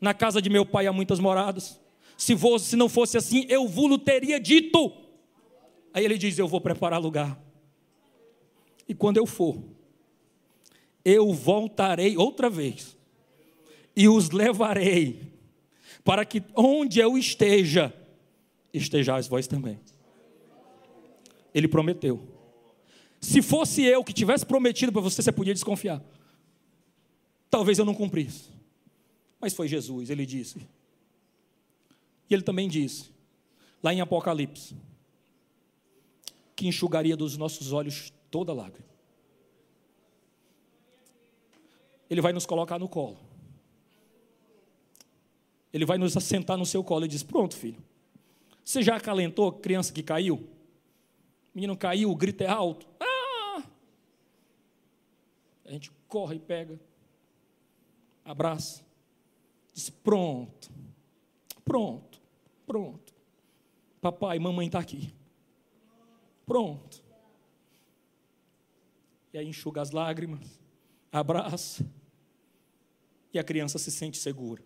[0.00, 1.80] Na casa de meu pai há muitas moradas.
[2.16, 4.92] Se, se não fosse assim, eu vos teria dito.
[5.92, 7.36] Aí ele diz: Eu vou preparar lugar.
[8.88, 9.58] E quando eu for,
[11.04, 12.96] eu voltarei outra vez
[13.94, 15.32] e os levarei,
[16.04, 17.94] para que onde eu esteja,
[18.72, 19.78] estejais vós também.
[21.54, 22.20] Ele prometeu.
[23.20, 26.02] Se fosse eu que tivesse prometido para você, você podia desconfiar.
[27.50, 28.50] Talvez eu não cumprisse.
[29.40, 30.58] Mas foi Jesus, ele disse.
[32.30, 33.10] E ele também disse,
[33.82, 34.74] lá em Apocalipse,
[36.56, 38.91] que enxugaria dos nossos olhos toda lágrima.
[42.12, 43.16] Ele vai nos colocar no colo.
[45.72, 47.82] Ele vai nos assentar no seu colo e diz: Pronto, filho.
[48.62, 50.36] Você já acalentou a criança que caiu?
[50.36, 50.48] O
[51.54, 52.86] menino caiu, o grito é alto.
[53.00, 53.62] Ah!
[55.64, 56.78] A gente corre e pega,
[58.22, 58.84] abraça,
[59.72, 60.70] diz: Pronto,
[61.64, 62.20] pronto,
[62.66, 63.14] pronto.
[64.02, 65.14] Papai, mamãe está aqui.
[66.44, 67.02] Pronto.
[69.32, 70.60] E aí enxuga as lágrimas,
[71.10, 71.82] abraça
[73.32, 74.62] e a criança se sente segura.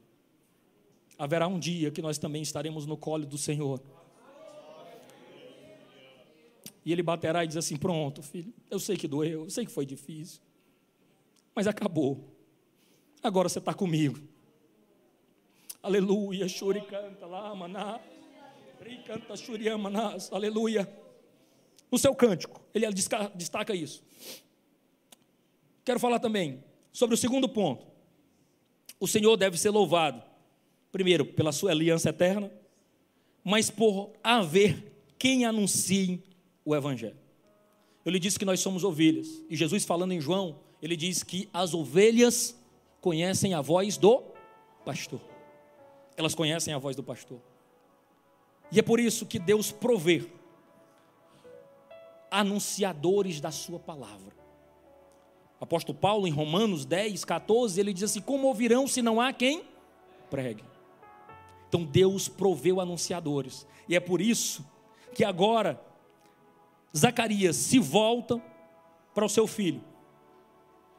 [1.19, 3.81] Haverá um dia que nós também estaremos no colo do Senhor.
[6.85, 9.73] E ele baterá e diz assim: Pronto, filho, eu sei que doeu, eu sei que
[9.73, 10.41] foi difícil,
[11.55, 12.33] mas acabou.
[13.23, 14.21] Agora você está comigo.
[15.83, 18.01] Aleluia, chore canta lá, maná.
[19.07, 20.89] Canta, churiamanás, aleluia.
[21.91, 22.87] No seu cântico, ele
[23.35, 24.03] destaca isso.
[25.85, 27.96] Quero falar também sobre o segundo ponto.
[28.99, 30.23] O Senhor deve ser louvado,
[30.91, 32.51] primeiro, pela sua aliança eterna,
[33.45, 36.23] mas por haver quem anuncie
[36.65, 37.17] o Evangelho.
[38.05, 41.49] Eu lhe disse que nós somos ovelhas, e Jesus, falando em João, ele diz que
[41.53, 42.57] as ovelhas
[43.01, 44.23] conhecem a voz do
[44.85, 45.21] pastor.
[46.17, 47.41] Elas conhecem a voz do pastor.
[48.73, 50.27] E é por isso que Deus provê
[52.31, 54.46] anunciadores da sua palavra.
[55.61, 59.63] Apóstolo Paulo, em Romanos 10, 14, ele diz assim: Como ouvirão se não há quem
[60.31, 60.65] pregue?
[61.69, 64.65] Então Deus proveu anunciadores, e é por isso
[65.15, 65.81] que agora
[66.97, 68.41] Zacarias se volta
[69.15, 69.83] para o seu filho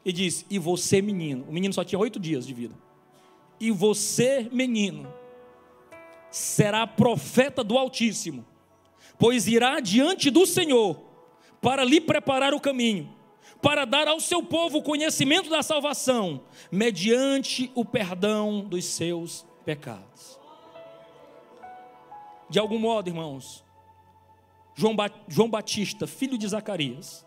[0.04, 2.76] e diz: E você, menino, o menino só tinha oito dias de vida,
[3.60, 5.08] e você, menino,
[6.32, 8.44] será profeta do Altíssimo,
[9.20, 11.00] pois irá diante do Senhor
[11.62, 13.17] para lhe preparar o caminho
[13.62, 16.42] para dar ao seu povo o conhecimento da salvação,
[16.72, 20.40] mediante o perdão dos seus pecados.
[22.50, 23.64] De algum modo, irmãos,
[24.76, 27.26] João, ba João Batista, filho de Zacarias,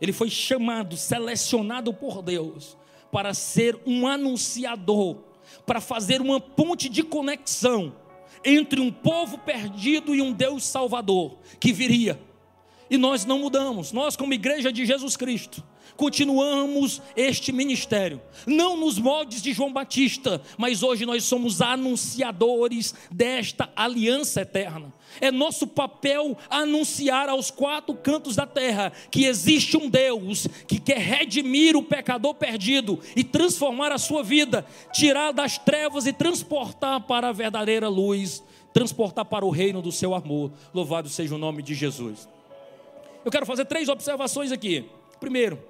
[0.00, 2.76] ele foi chamado, selecionado por Deus
[3.12, 5.18] para ser um anunciador,
[5.66, 7.94] para fazer uma ponte de conexão
[8.44, 12.18] entre um povo perdido e um Deus salvador que viria
[12.92, 13.90] e nós não mudamos.
[13.90, 15.64] Nós, como igreja de Jesus Cristo,
[15.96, 23.70] continuamos este ministério, não nos moldes de João Batista, mas hoje nós somos anunciadores desta
[23.74, 24.92] aliança eterna.
[25.22, 30.98] É nosso papel anunciar aos quatro cantos da terra que existe um Deus que quer
[30.98, 37.30] redimir o pecador perdido e transformar a sua vida, tirar das trevas e transportar para
[37.30, 40.52] a verdadeira luz, transportar para o reino do seu amor.
[40.74, 42.28] Louvado seja o nome de Jesus.
[43.24, 44.90] Eu quero fazer três observações aqui.
[45.20, 45.62] Primeiro,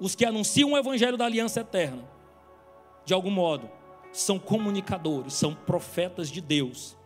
[0.00, 2.08] os que anunciam o evangelho da aliança eterna,
[3.04, 3.70] de algum modo,
[4.12, 6.96] são comunicadores, são profetas de Deus.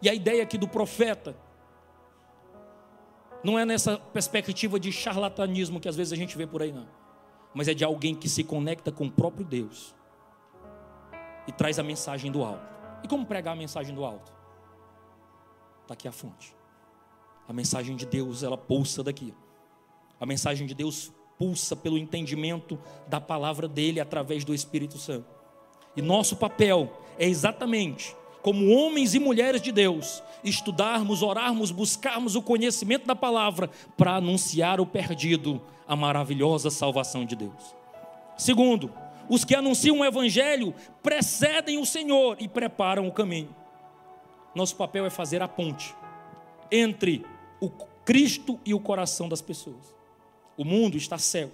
[0.00, 1.36] E a ideia aqui do profeta
[3.44, 6.88] não é nessa perspectiva de charlatanismo que às vezes a gente vê por aí, não.
[7.54, 9.94] Mas é de alguém que se conecta com o próprio Deus
[11.46, 12.72] e traz a mensagem do alto.
[13.02, 14.32] E como pregar a mensagem do alto?
[15.82, 16.54] Está aqui a fonte.
[17.48, 19.34] A mensagem de Deus, ela pulsa daqui.
[20.20, 22.78] A mensagem de Deus pulsa pelo entendimento
[23.08, 25.26] da palavra dele através do Espírito Santo.
[25.96, 32.42] E nosso papel é exatamente como homens e mulheres de Deus, estudarmos, orarmos, buscarmos o
[32.42, 37.74] conhecimento da palavra para anunciar o perdido a maravilhosa salvação de Deus.
[38.36, 38.92] Segundo,
[39.28, 43.54] os que anunciam o evangelho precedem o Senhor e preparam o caminho.
[44.54, 45.94] Nosso papel é fazer a ponte
[46.72, 47.24] entre
[47.60, 47.68] o
[48.04, 49.94] Cristo e o coração das pessoas.
[50.56, 51.52] O mundo está cego.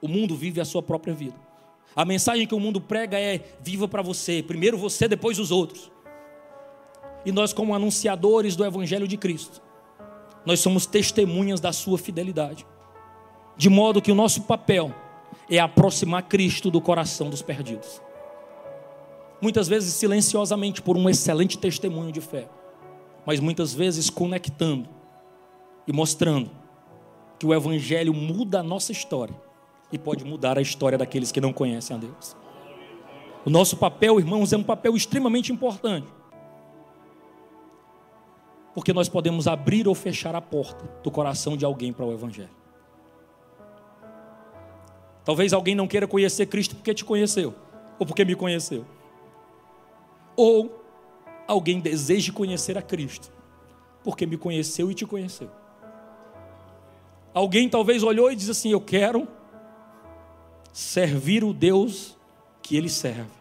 [0.00, 1.34] O mundo vive a sua própria vida.
[1.94, 5.90] A mensagem que o mundo prega é: viva para você, primeiro você, depois os outros.
[7.24, 9.60] E nós, como anunciadores do Evangelho de Cristo,
[10.44, 12.64] nós somos testemunhas da sua fidelidade.
[13.56, 14.94] De modo que o nosso papel
[15.50, 18.00] é aproximar Cristo do coração dos perdidos.
[19.40, 22.48] Muitas vezes silenciosamente por um excelente testemunho de fé,
[23.26, 24.88] mas muitas vezes conectando
[25.86, 26.48] e mostrando
[27.38, 29.34] que o Evangelho muda a nossa história
[29.90, 32.36] e pode mudar a história daqueles que não conhecem a Deus.
[33.44, 36.06] O nosso papel, irmãos, é um papel extremamente importante.
[38.74, 42.50] Porque nós podemos abrir ou fechar a porta do coração de alguém para o Evangelho.
[45.24, 47.54] Talvez alguém não queira conhecer Cristo porque te conheceu,
[47.98, 48.84] ou porque me conheceu.
[50.36, 50.85] Ou
[51.46, 53.36] alguém deseje conhecer a Cristo
[54.06, 55.50] porque me conheceu e te conheceu.
[57.34, 59.26] Alguém talvez olhou e disse assim: Eu quero
[60.72, 62.16] servir o Deus
[62.62, 63.32] que ele serve,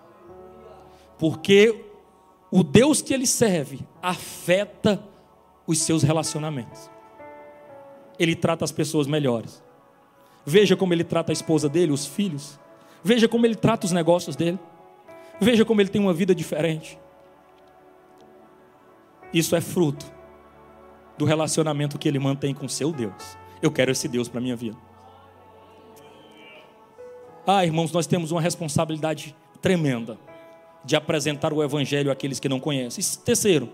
[1.19, 1.85] porque
[2.49, 4.99] o Deus que ele serve afeta
[5.67, 6.89] os seus relacionamentos.
[8.17, 9.63] Ele trata as pessoas melhores.
[10.43, 12.59] Veja como ele trata a esposa dele, os filhos.
[13.03, 14.57] Veja como ele trata os negócios dele.
[15.39, 16.97] Veja como ele tem uma vida diferente.
[19.35, 20.05] Isso é fruto
[21.17, 23.37] do relacionamento que ele mantém com seu Deus.
[23.61, 24.77] Eu quero esse Deus para minha vida.
[27.45, 30.17] Ah, irmãos, nós temos uma responsabilidade tremenda
[30.83, 33.03] de apresentar o Evangelho àqueles que não conhecem.
[33.23, 33.71] terceiro,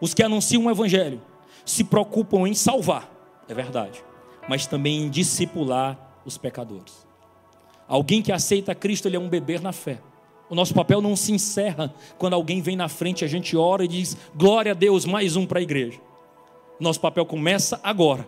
[0.00, 1.20] os que anunciam o Evangelho
[1.64, 3.08] se preocupam em salvar,
[3.48, 4.02] é verdade
[4.48, 7.06] mas também em discipular os pecadores.
[7.88, 10.00] Alguém que aceita Cristo, ele é um beber na fé.
[10.48, 13.88] O nosso papel não se encerra quando alguém vem na frente, a gente ora e
[13.88, 15.98] diz: glória a Deus, mais um para a igreja.
[16.78, 18.26] Nosso papel começa agora,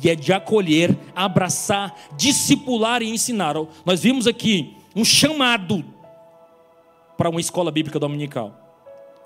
[0.00, 3.54] que é de acolher, abraçar, discipular e ensinar.
[3.84, 5.84] Nós vimos aqui um chamado
[7.16, 8.54] para uma escola bíblica dominical.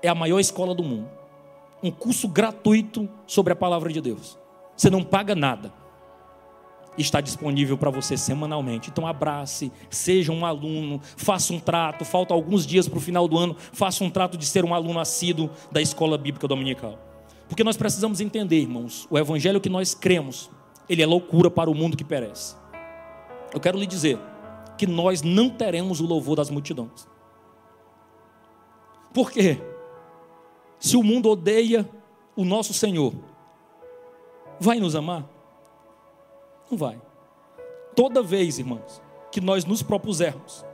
[0.01, 1.09] É a maior escola do mundo.
[1.81, 4.37] Um curso gratuito sobre a palavra de Deus.
[4.75, 5.82] Você não paga nada
[6.97, 8.89] está disponível para você semanalmente.
[8.89, 12.05] Então abrace, seja um aluno, faça um trato.
[12.05, 14.99] Falta alguns dias para o final do ano, faça um trato de ser um aluno
[14.99, 16.99] assíduo da escola bíblica dominical.
[17.47, 20.49] Porque nós precisamos entender, irmãos, o evangelho que nós cremos,
[20.87, 22.55] ele é loucura para o mundo que perece.
[23.53, 24.19] Eu quero lhe dizer
[24.77, 27.07] que nós não teremos o louvor das multidões.
[29.13, 29.59] Por quê?
[30.79, 31.87] Se o mundo odeia
[32.35, 33.13] o nosso Senhor,
[34.59, 35.32] vai nos amar?
[36.73, 36.99] Não vai.
[37.95, 38.99] Toda vez, irmãos,
[39.31, 40.65] que nós nos propusermos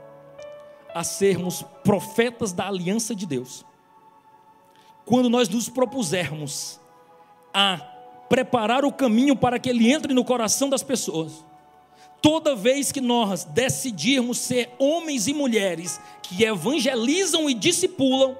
[0.94, 3.66] a sermos profetas da aliança de Deus,
[5.04, 6.80] quando nós nos propusermos
[7.52, 7.76] a
[8.30, 11.44] preparar o caminho para que ele entre no coração das pessoas,
[12.22, 18.38] toda vez que nós decidirmos ser homens e mulheres que evangelizam e discipulam,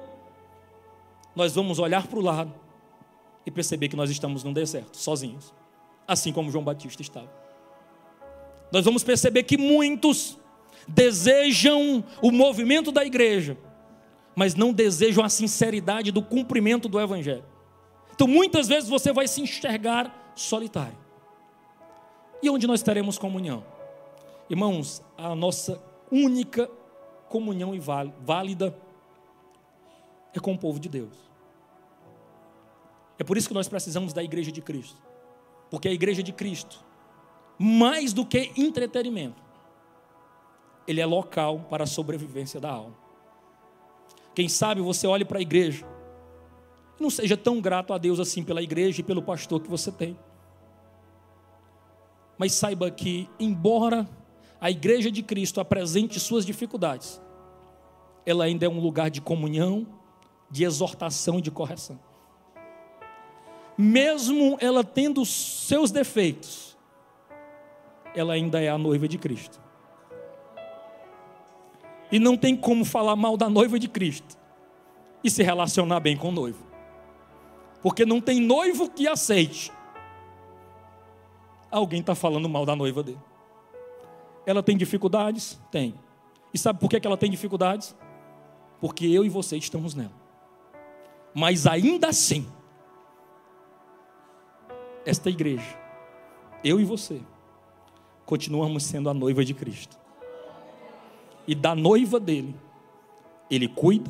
[1.35, 2.51] nós vamos olhar para o lado
[3.45, 5.53] e perceber que nós estamos num deserto, sozinhos,
[6.07, 7.40] assim como João Batista estava
[8.71, 10.39] nós vamos perceber que muitos
[10.87, 13.57] desejam o movimento da igreja,
[14.35, 17.45] mas não desejam a sinceridade do cumprimento do evangelho.
[18.13, 20.97] Então muitas vezes você vai se enxergar solitário.
[22.41, 23.63] E onde nós teremos comunhão?
[24.49, 25.81] Irmãos, a nossa
[26.11, 26.69] única
[27.29, 28.75] comunhão e válida
[30.33, 31.13] é com o povo de Deus.
[33.19, 34.99] É por isso que nós precisamos da igreja de Cristo.
[35.69, 36.83] Porque a igreja de Cristo
[37.61, 39.39] mais do que entretenimento.
[40.87, 42.95] Ele é local para a sobrevivência da alma.
[44.33, 45.85] Quem sabe você olhe para a igreja,
[46.99, 50.17] não seja tão grato a Deus assim pela igreja e pelo pastor que você tem.
[52.35, 54.09] Mas saiba que, embora
[54.59, 57.21] a igreja de Cristo apresente suas dificuldades,
[58.25, 59.85] ela ainda é um lugar de comunhão,
[60.49, 61.99] de exortação e de correção.
[63.77, 66.70] Mesmo ela tendo seus defeitos,
[68.15, 69.59] ela ainda é a noiva de Cristo.
[72.11, 74.37] E não tem como falar mal da noiva de Cristo
[75.23, 76.65] e se relacionar bem com o noivo.
[77.81, 79.71] Porque não tem noivo que aceite.
[81.69, 83.19] Alguém está falando mal da noiva dele.
[84.45, 85.59] Ela tem dificuldades?
[85.71, 85.95] Tem.
[86.53, 87.95] E sabe por que ela tem dificuldades?
[88.79, 90.21] Porque eu e você estamos nela.
[91.33, 92.45] Mas ainda assim,
[95.05, 95.77] esta igreja,
[96.63, 97.21] eu e você,
[98.31, 99.99] continuamos sendo a noiva de Cristo.
[101.45, 102.55] E da noiva dele,
[103.49, 104.09] ele cuida,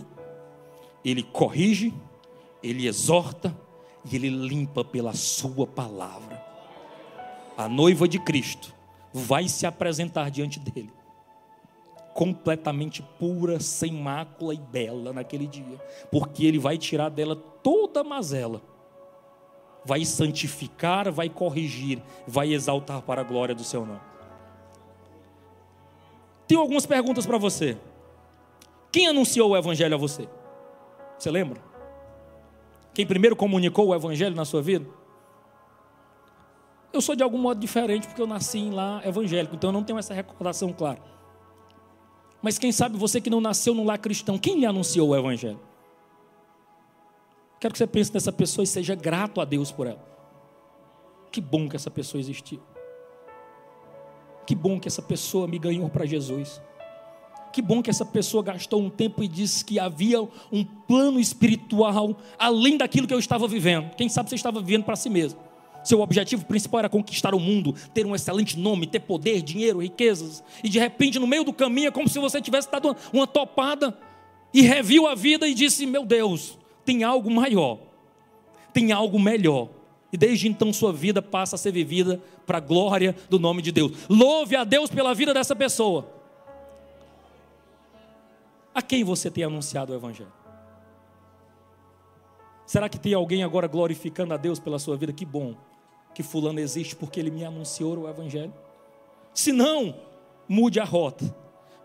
[1.04, 1.92] ele corrige,
[2.62, 3.58] ele exorta
[4.06, 6.40] e ele limpa pela sua palavra.
[7.58, 8.72] A noiva de Cristo
[9.12, 10.94] vai se apresentar diante dele,
[12.14, 18.04] completamente pura, sem mácula e bela naquele dia, porque ele vai tirar dela toda a
[18.04, 18.62] mazela,
[19.84, 24.11] vai santificar, vai corrigir, vai exaltar para a glória do seu nome.
[26.52, 27.78] Tenho algumas perguntas para você.
[28.92, 30.28] Quem anunciou o evangelho a você?
[31.18, 31.64] Você lembra?
[32.94, 34.86] Quem primeiro comunicou o evangelho na sua vida?
[36.92, 39.98] Eu sou de algum modo diferente porque eu nasci lá evangélico, então eu não tenho
[39.98, 41.02] essa recordação clara.
[42.42, 45.62] Mas quem sabe você que não nasceu num lar cristão, quem lhe anunciou o evangelho?
[47.62, 50.06] Quero que você pense nessa pessoa e seja grato a Deus por ela.
[51.32, 52.62] Que bom que essa pessoa existiu.
[54.46, 56.62] Que bom que essa pessoa me ganhou para Jesus.
[57.52, 60.22] Que bom que essa pessoa gastou um tempo e disse que havia
[60.52, 63.94] um plano espiritual além daquilo que eu estava vivendo.
[63.96, 65.40] Quem sabe você estava vivendo para si mesmo.
[65.84, 70.44] Seu objetivo principal era conquistar o mundo, ter um excelente nome, ter poder, dinheiro, riquezas.
[70.64, 73.98] E de repente, no meio do caminho, é como se você tivesse dado uma topada
[74.54, 77.80] e reviu a vida e disse: Meu Deus, tem algo maior,
[78.74, 79.70] tem algo melhor.
[80.12, 83.72] E desde então sua vida passa a ser vivida para a glória do nome de
[83.72, 83.92] Deus.
[84.10, 86.12] Louve a Deus pela vida dessa pessoa.
[88.74, 90.32] A quem você tem anunciado o Evangelho?
[92.66, 95.12] Será que tem alguém agora glorificando a Deus pela sua vida?
[95.12, 95.56] Que bom
[96.14, 98.54] que Fulano existe porque ele me anunciou o Evangelho.
[99.34, 99.96] Se não,
[100.48, 101.34] mude a rota,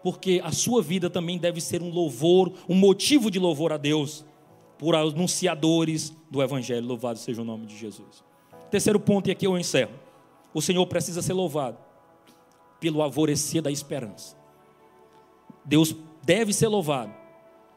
[0.03, 4.25] porque a sua vida também deve ser um louvor, um motivo de louvor a Deus
[4.79, 6.87] por anunciadores do Evangelho.
[6.87, 8.25] Louvado seja o nome de Jesus.
[8.71, 9.93] Terceiro ponto, e aqui eu encerro.
[10.53, 11.79] O Senhor precisa ser louvado
[12.81, 14.37] pelo alvorecer da esperança.
[15.65, 17.13] Deus deve ser louvado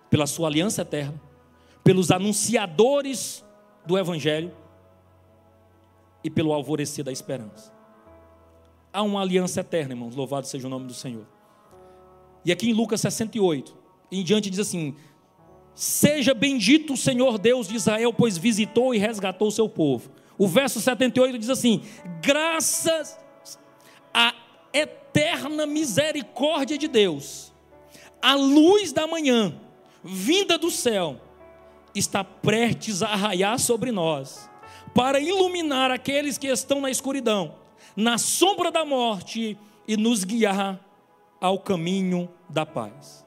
[0.09, 1.19] pela sua aliança eterna,
[1.83, 3.43] pelos anunciadores
[3.85, 4.51] do Evangelho
[6.23, 7.73] e pelo alvorecer da esperança.
[8.91, 11.25] Há uma aliança eterna, irmãos, louvado seja o nome do Senhor.
[12.43, 13.77] E aqui em Lucas 68,
[14.11, 14.95] em diante diz assim:
[15.73, 20.11] Seja bendito o Senhor Deus de Israel, pois visitou e resgatou o seu povo.
[20.37, 21.83] O verso 78 diz assim:
[22.21, 23.17] Graças
[24.13, 24.33] à
[24.73, 27.53] eterna misericórdia de Deus,
[28.21, 29.53] a luz da manhã,
[30.03, 31.19] vinda do céu,
[31.93, 34.49] está prestes a raiar sobre nós,
[34.93, 37.55] para iluminar aqueles que estão na escuridão,
[37.95, 39.57] na sombra da morte
[39.87, 40.79] e nos guiar
[41.41, 43.25] ao caminho da paz.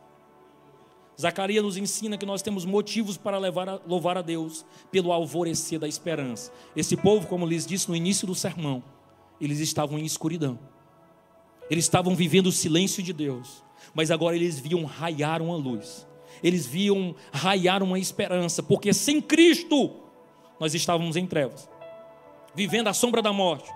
[1.21, 5.87] Zacarias nos ensina que nós temos motivos para a, louvar a Deus pelo alvorecer da
[5.87, 6.53] esperança.
[6.75, 8.83] Esse povo, como lhes disse no início do sermão,
[9.41, 10.59] eles estavam em escuridão.
[11.71, 13.63] Eles estavam vivendo o silêncio de Deus,
[13.95, 16.07] mas agora eles viam raiar uma luz.
[16.43, 19.91] Eles viam raiar uma esperança, porque sem Cristo
[20.59, 21.69] nós estávamos em trevas,
[22.55, 23.71] vivendo à sombra da morte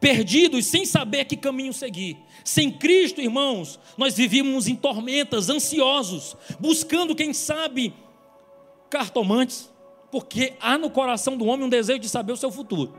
[0.00, 2.16] perdidos sem saber que caminho seguir.
[2.44, 7.94] Sem Cristo, irmãos, nós vivíamos em tormentas, ansiosos, buscando, quem sabe,
[8.90, 9.70] cartomantes,
[10.10, 12.94] porque há no coração do homem um desejo de saber o seu futuro.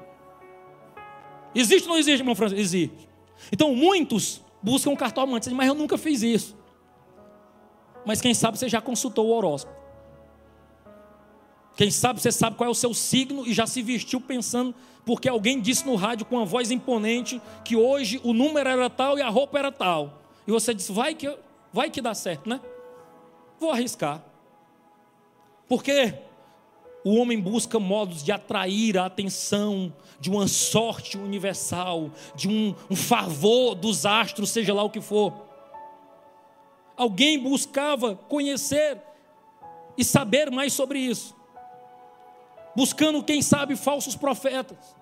[1.56, 2.62] Existe ou não existe, irmão Francisco?
[2.62, 3.10] Existe.
[3.52, 6.58] Então, muitos buscam cartomantes, mas eu nunca fiz isso.
[8.06, 9.76] Mas quem sabe você já consultou o horóscopo.
[11.76, 14.74] Quem sabe você sabe qual é o seu signo e já se vestiu pensando,
[15.08, 19.18] porque alguém disse no rádio com uma voz imponente que hoje o número era tal
[19.18, 20.22] e a roupa era tal.
[20.46, 21.34] E você disse: vai que,
[21.72, 22.60] vai que dá certo, né?
[23.58, 24.22] Vou arriscar.
[25.66, 26.14] Porque
[27.06, 32.96] o homem busca modos de atrair a atenção de uma sorte universal, de um, um
[32.96, 35.34] favor dos astros, seja lá o que for.
[36.98, 38.98] Alguém buscava conhecer
[39.98, 41.38] e saber mais sobre isso
[42.78, 44.96] buscando, quem sabe, falsos profetas.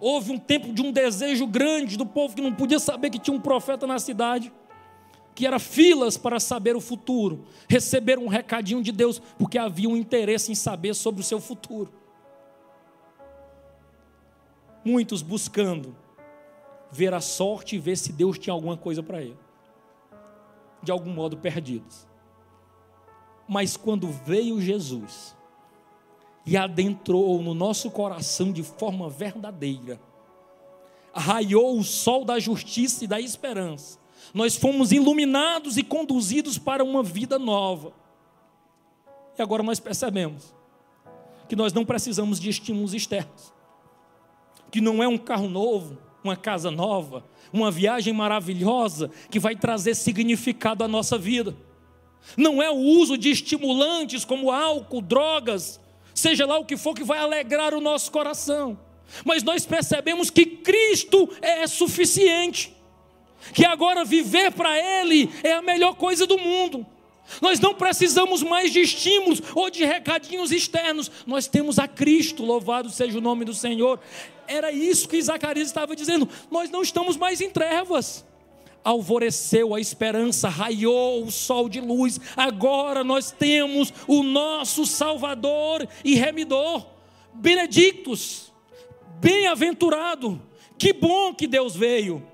[0.00, 3.36] Houve um tempo de um desejo grande do povo que não podia saber que tinha
[3.36, 4.50] um profeta na cidade,
[5.34, 9.96] que era filas para saber o futuro, receber um recadinho de Deus, porque havia um
[9.96, 11.92] interesse em saber sobre o seu futuro.
[14.82, 15.94] Muitos buscando
[16.90, 19.38] ver a sorte e ver se Deus tinha alguma coisa para ele.
[20.82, 22.08] De algum modo perdidos.
[23.46, 25.36] Mas quando veio Jesus,
[26.44, 30.00] e adentrou no nosso coração de forma verdadeira.
[31.12, 33.98] Raiou o sol da justiça e da esperança.
[34.32, 37.92] Nós fomos iluminados e conduzidos para uma vida nova.
[39.38, 40.54] E agora nós percebemos
[41.48, 43.52] que nós não precisamos de estímulos externos.
[44.70, 49.96] Que não é um carro novo, uma casa nova, uma viagem maravilhosa que vai trazer
[49.96, 51.56] significado à nossa vida.
[52.36, 55.80] Não é o uso de estimulantes como álcool, drogas,
[56.20, 58.78] seja lá o que for que vai alegrar o nosso coração.
[59.24, 62.72] mas nós percebemos que Cristo é suficiente,
[63.52, 66.86] que agora viver para Ele é a melhor coisa do mundo.
[67.40, 71.10] Nós não precisamos mais de estímulos ou de recadinhos externos.
[71.26, 74.00] Nós temos a Cristo, louvado seja o nome do Senhor.
[74.48, 76.28] Era isso que Zacarias estava dizendo.
[76.50, 78.24] Nós não estamos mais em trevas.
[78.82, 82.18] Alvoreceu a esperança, raiou o sol de luz.
[82.36, 86.86] Agora nós temos o nosso Salvador e Remidor.
[87.34, 88.52] Benedictos,
[89.20, 90.40] bem-aventurado.
[90.78, 92.26] Que bom que Deus veio.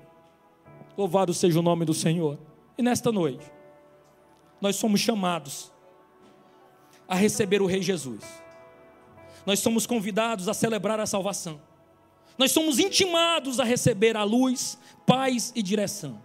[0.97, 2.39] Louvado seja o nome do Senhor.
[2.77, 3.45] E nesta noite,
[4.61, 5.71] nós somos chamados
[7.07, 8.23] a receber o Rei Jesus.
[9.45, 11.61] Nós somos convidados a celebrar a salvação.
[12.37, 16.21] Nós somos intimados a receber a luz, paz e direção.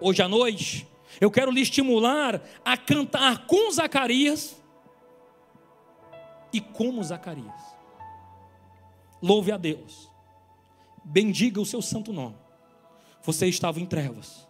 [0.00, 0.86] Hoje à noite,
[1.20, 4.56] eu quero lhe estimular a cantar com Zacarias
[6.52, 7.62] e como Zacarias.
[9.22, 10.10] Louve a Deus.
[11.04, 12.36] Bendiga o seu santo nome.
[13.22, 14.46] Você estava em trevas.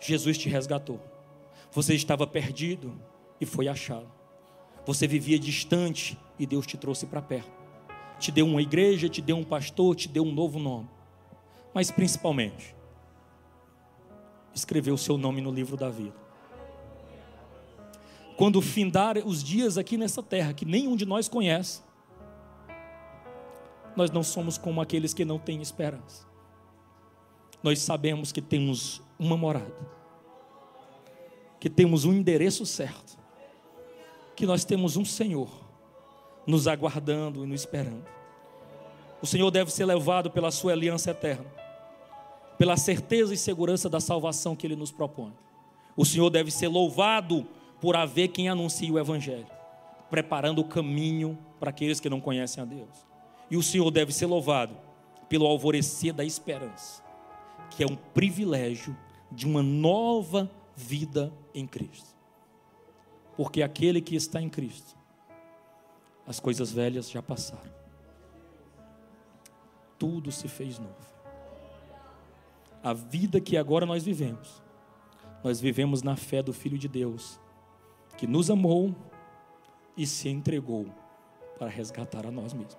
[0.00, 1.00] Jesus te resgatou.
[1.72, 3.00] Você estava perdido
[3.40, 4.10] e foi achado.
[4.84, 7.50] Você vivia distante e Deus te trouxe para perto.
[8.18, 10.88] Te deu uma igreja, te deu um pastor, te deu um novo nome.
[11.72, 12.74] Mas principalmente,
[14.54, 16.16] escreveu o seu nome no livro da vida.
[18.36, 21.82] Quando findar os dias aqui nessa terra, que nenhum de nós conhece,
[23.94, 26.26] nós não somos como aqueles que não têm esperança.
[27.62, 30.00] Nós sabemos que temos uma morada
[31.60, 33.18] que temos um endereço certo,
[34.34, 35.50] que nós temos um Senhor
[36.46, 38.06] nos aguardando e nos esperando.
[39.20, 41.44] O Senhor deve ser levado pela sua aliança eterna,
[42.60, 45.32] pela certeza e segurança da salvação que Ele nos propõe.
[45.96, 47.46] O Senhor deve ser louvado
[47.80, 49.46] por haver quem anuncie o Evangelho,
[50.10, 53.06] preparando o caminho para aqueles que não conhecem a Deus.
[53.50, 54.76] E o Senhor deve ser louvado
[55.26, 57.02] pelo alvorecer da esperança,
[57.70, 58.94] que é um privilégio
[59.32, 62.14] de uma nova vida em Cristo.
[63.38, 64.94] Porque aquele que está em Cristo,
[66.26, 67.72] as coisas velhas já passaram.
[69.98, 71.19] Tudo se fez novo.
[72.82, 74.62] A vida que agora nós vivemos,
[75.44, 77.38] nós vivemos na fé do Filho de Deus,
[78.16, 78.94] que nos amou
[79.96, 80.86] e se entregou
[81.58, 82.78] para resgatar a nós mesmos.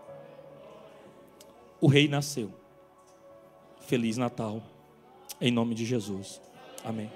[1.79, 2.51] O Rei nasceu.
[3.81, 4.61] Feliz Natal,
[5.39, 6.41] em nome de Jesus.
[6.83, 7.11] Amém.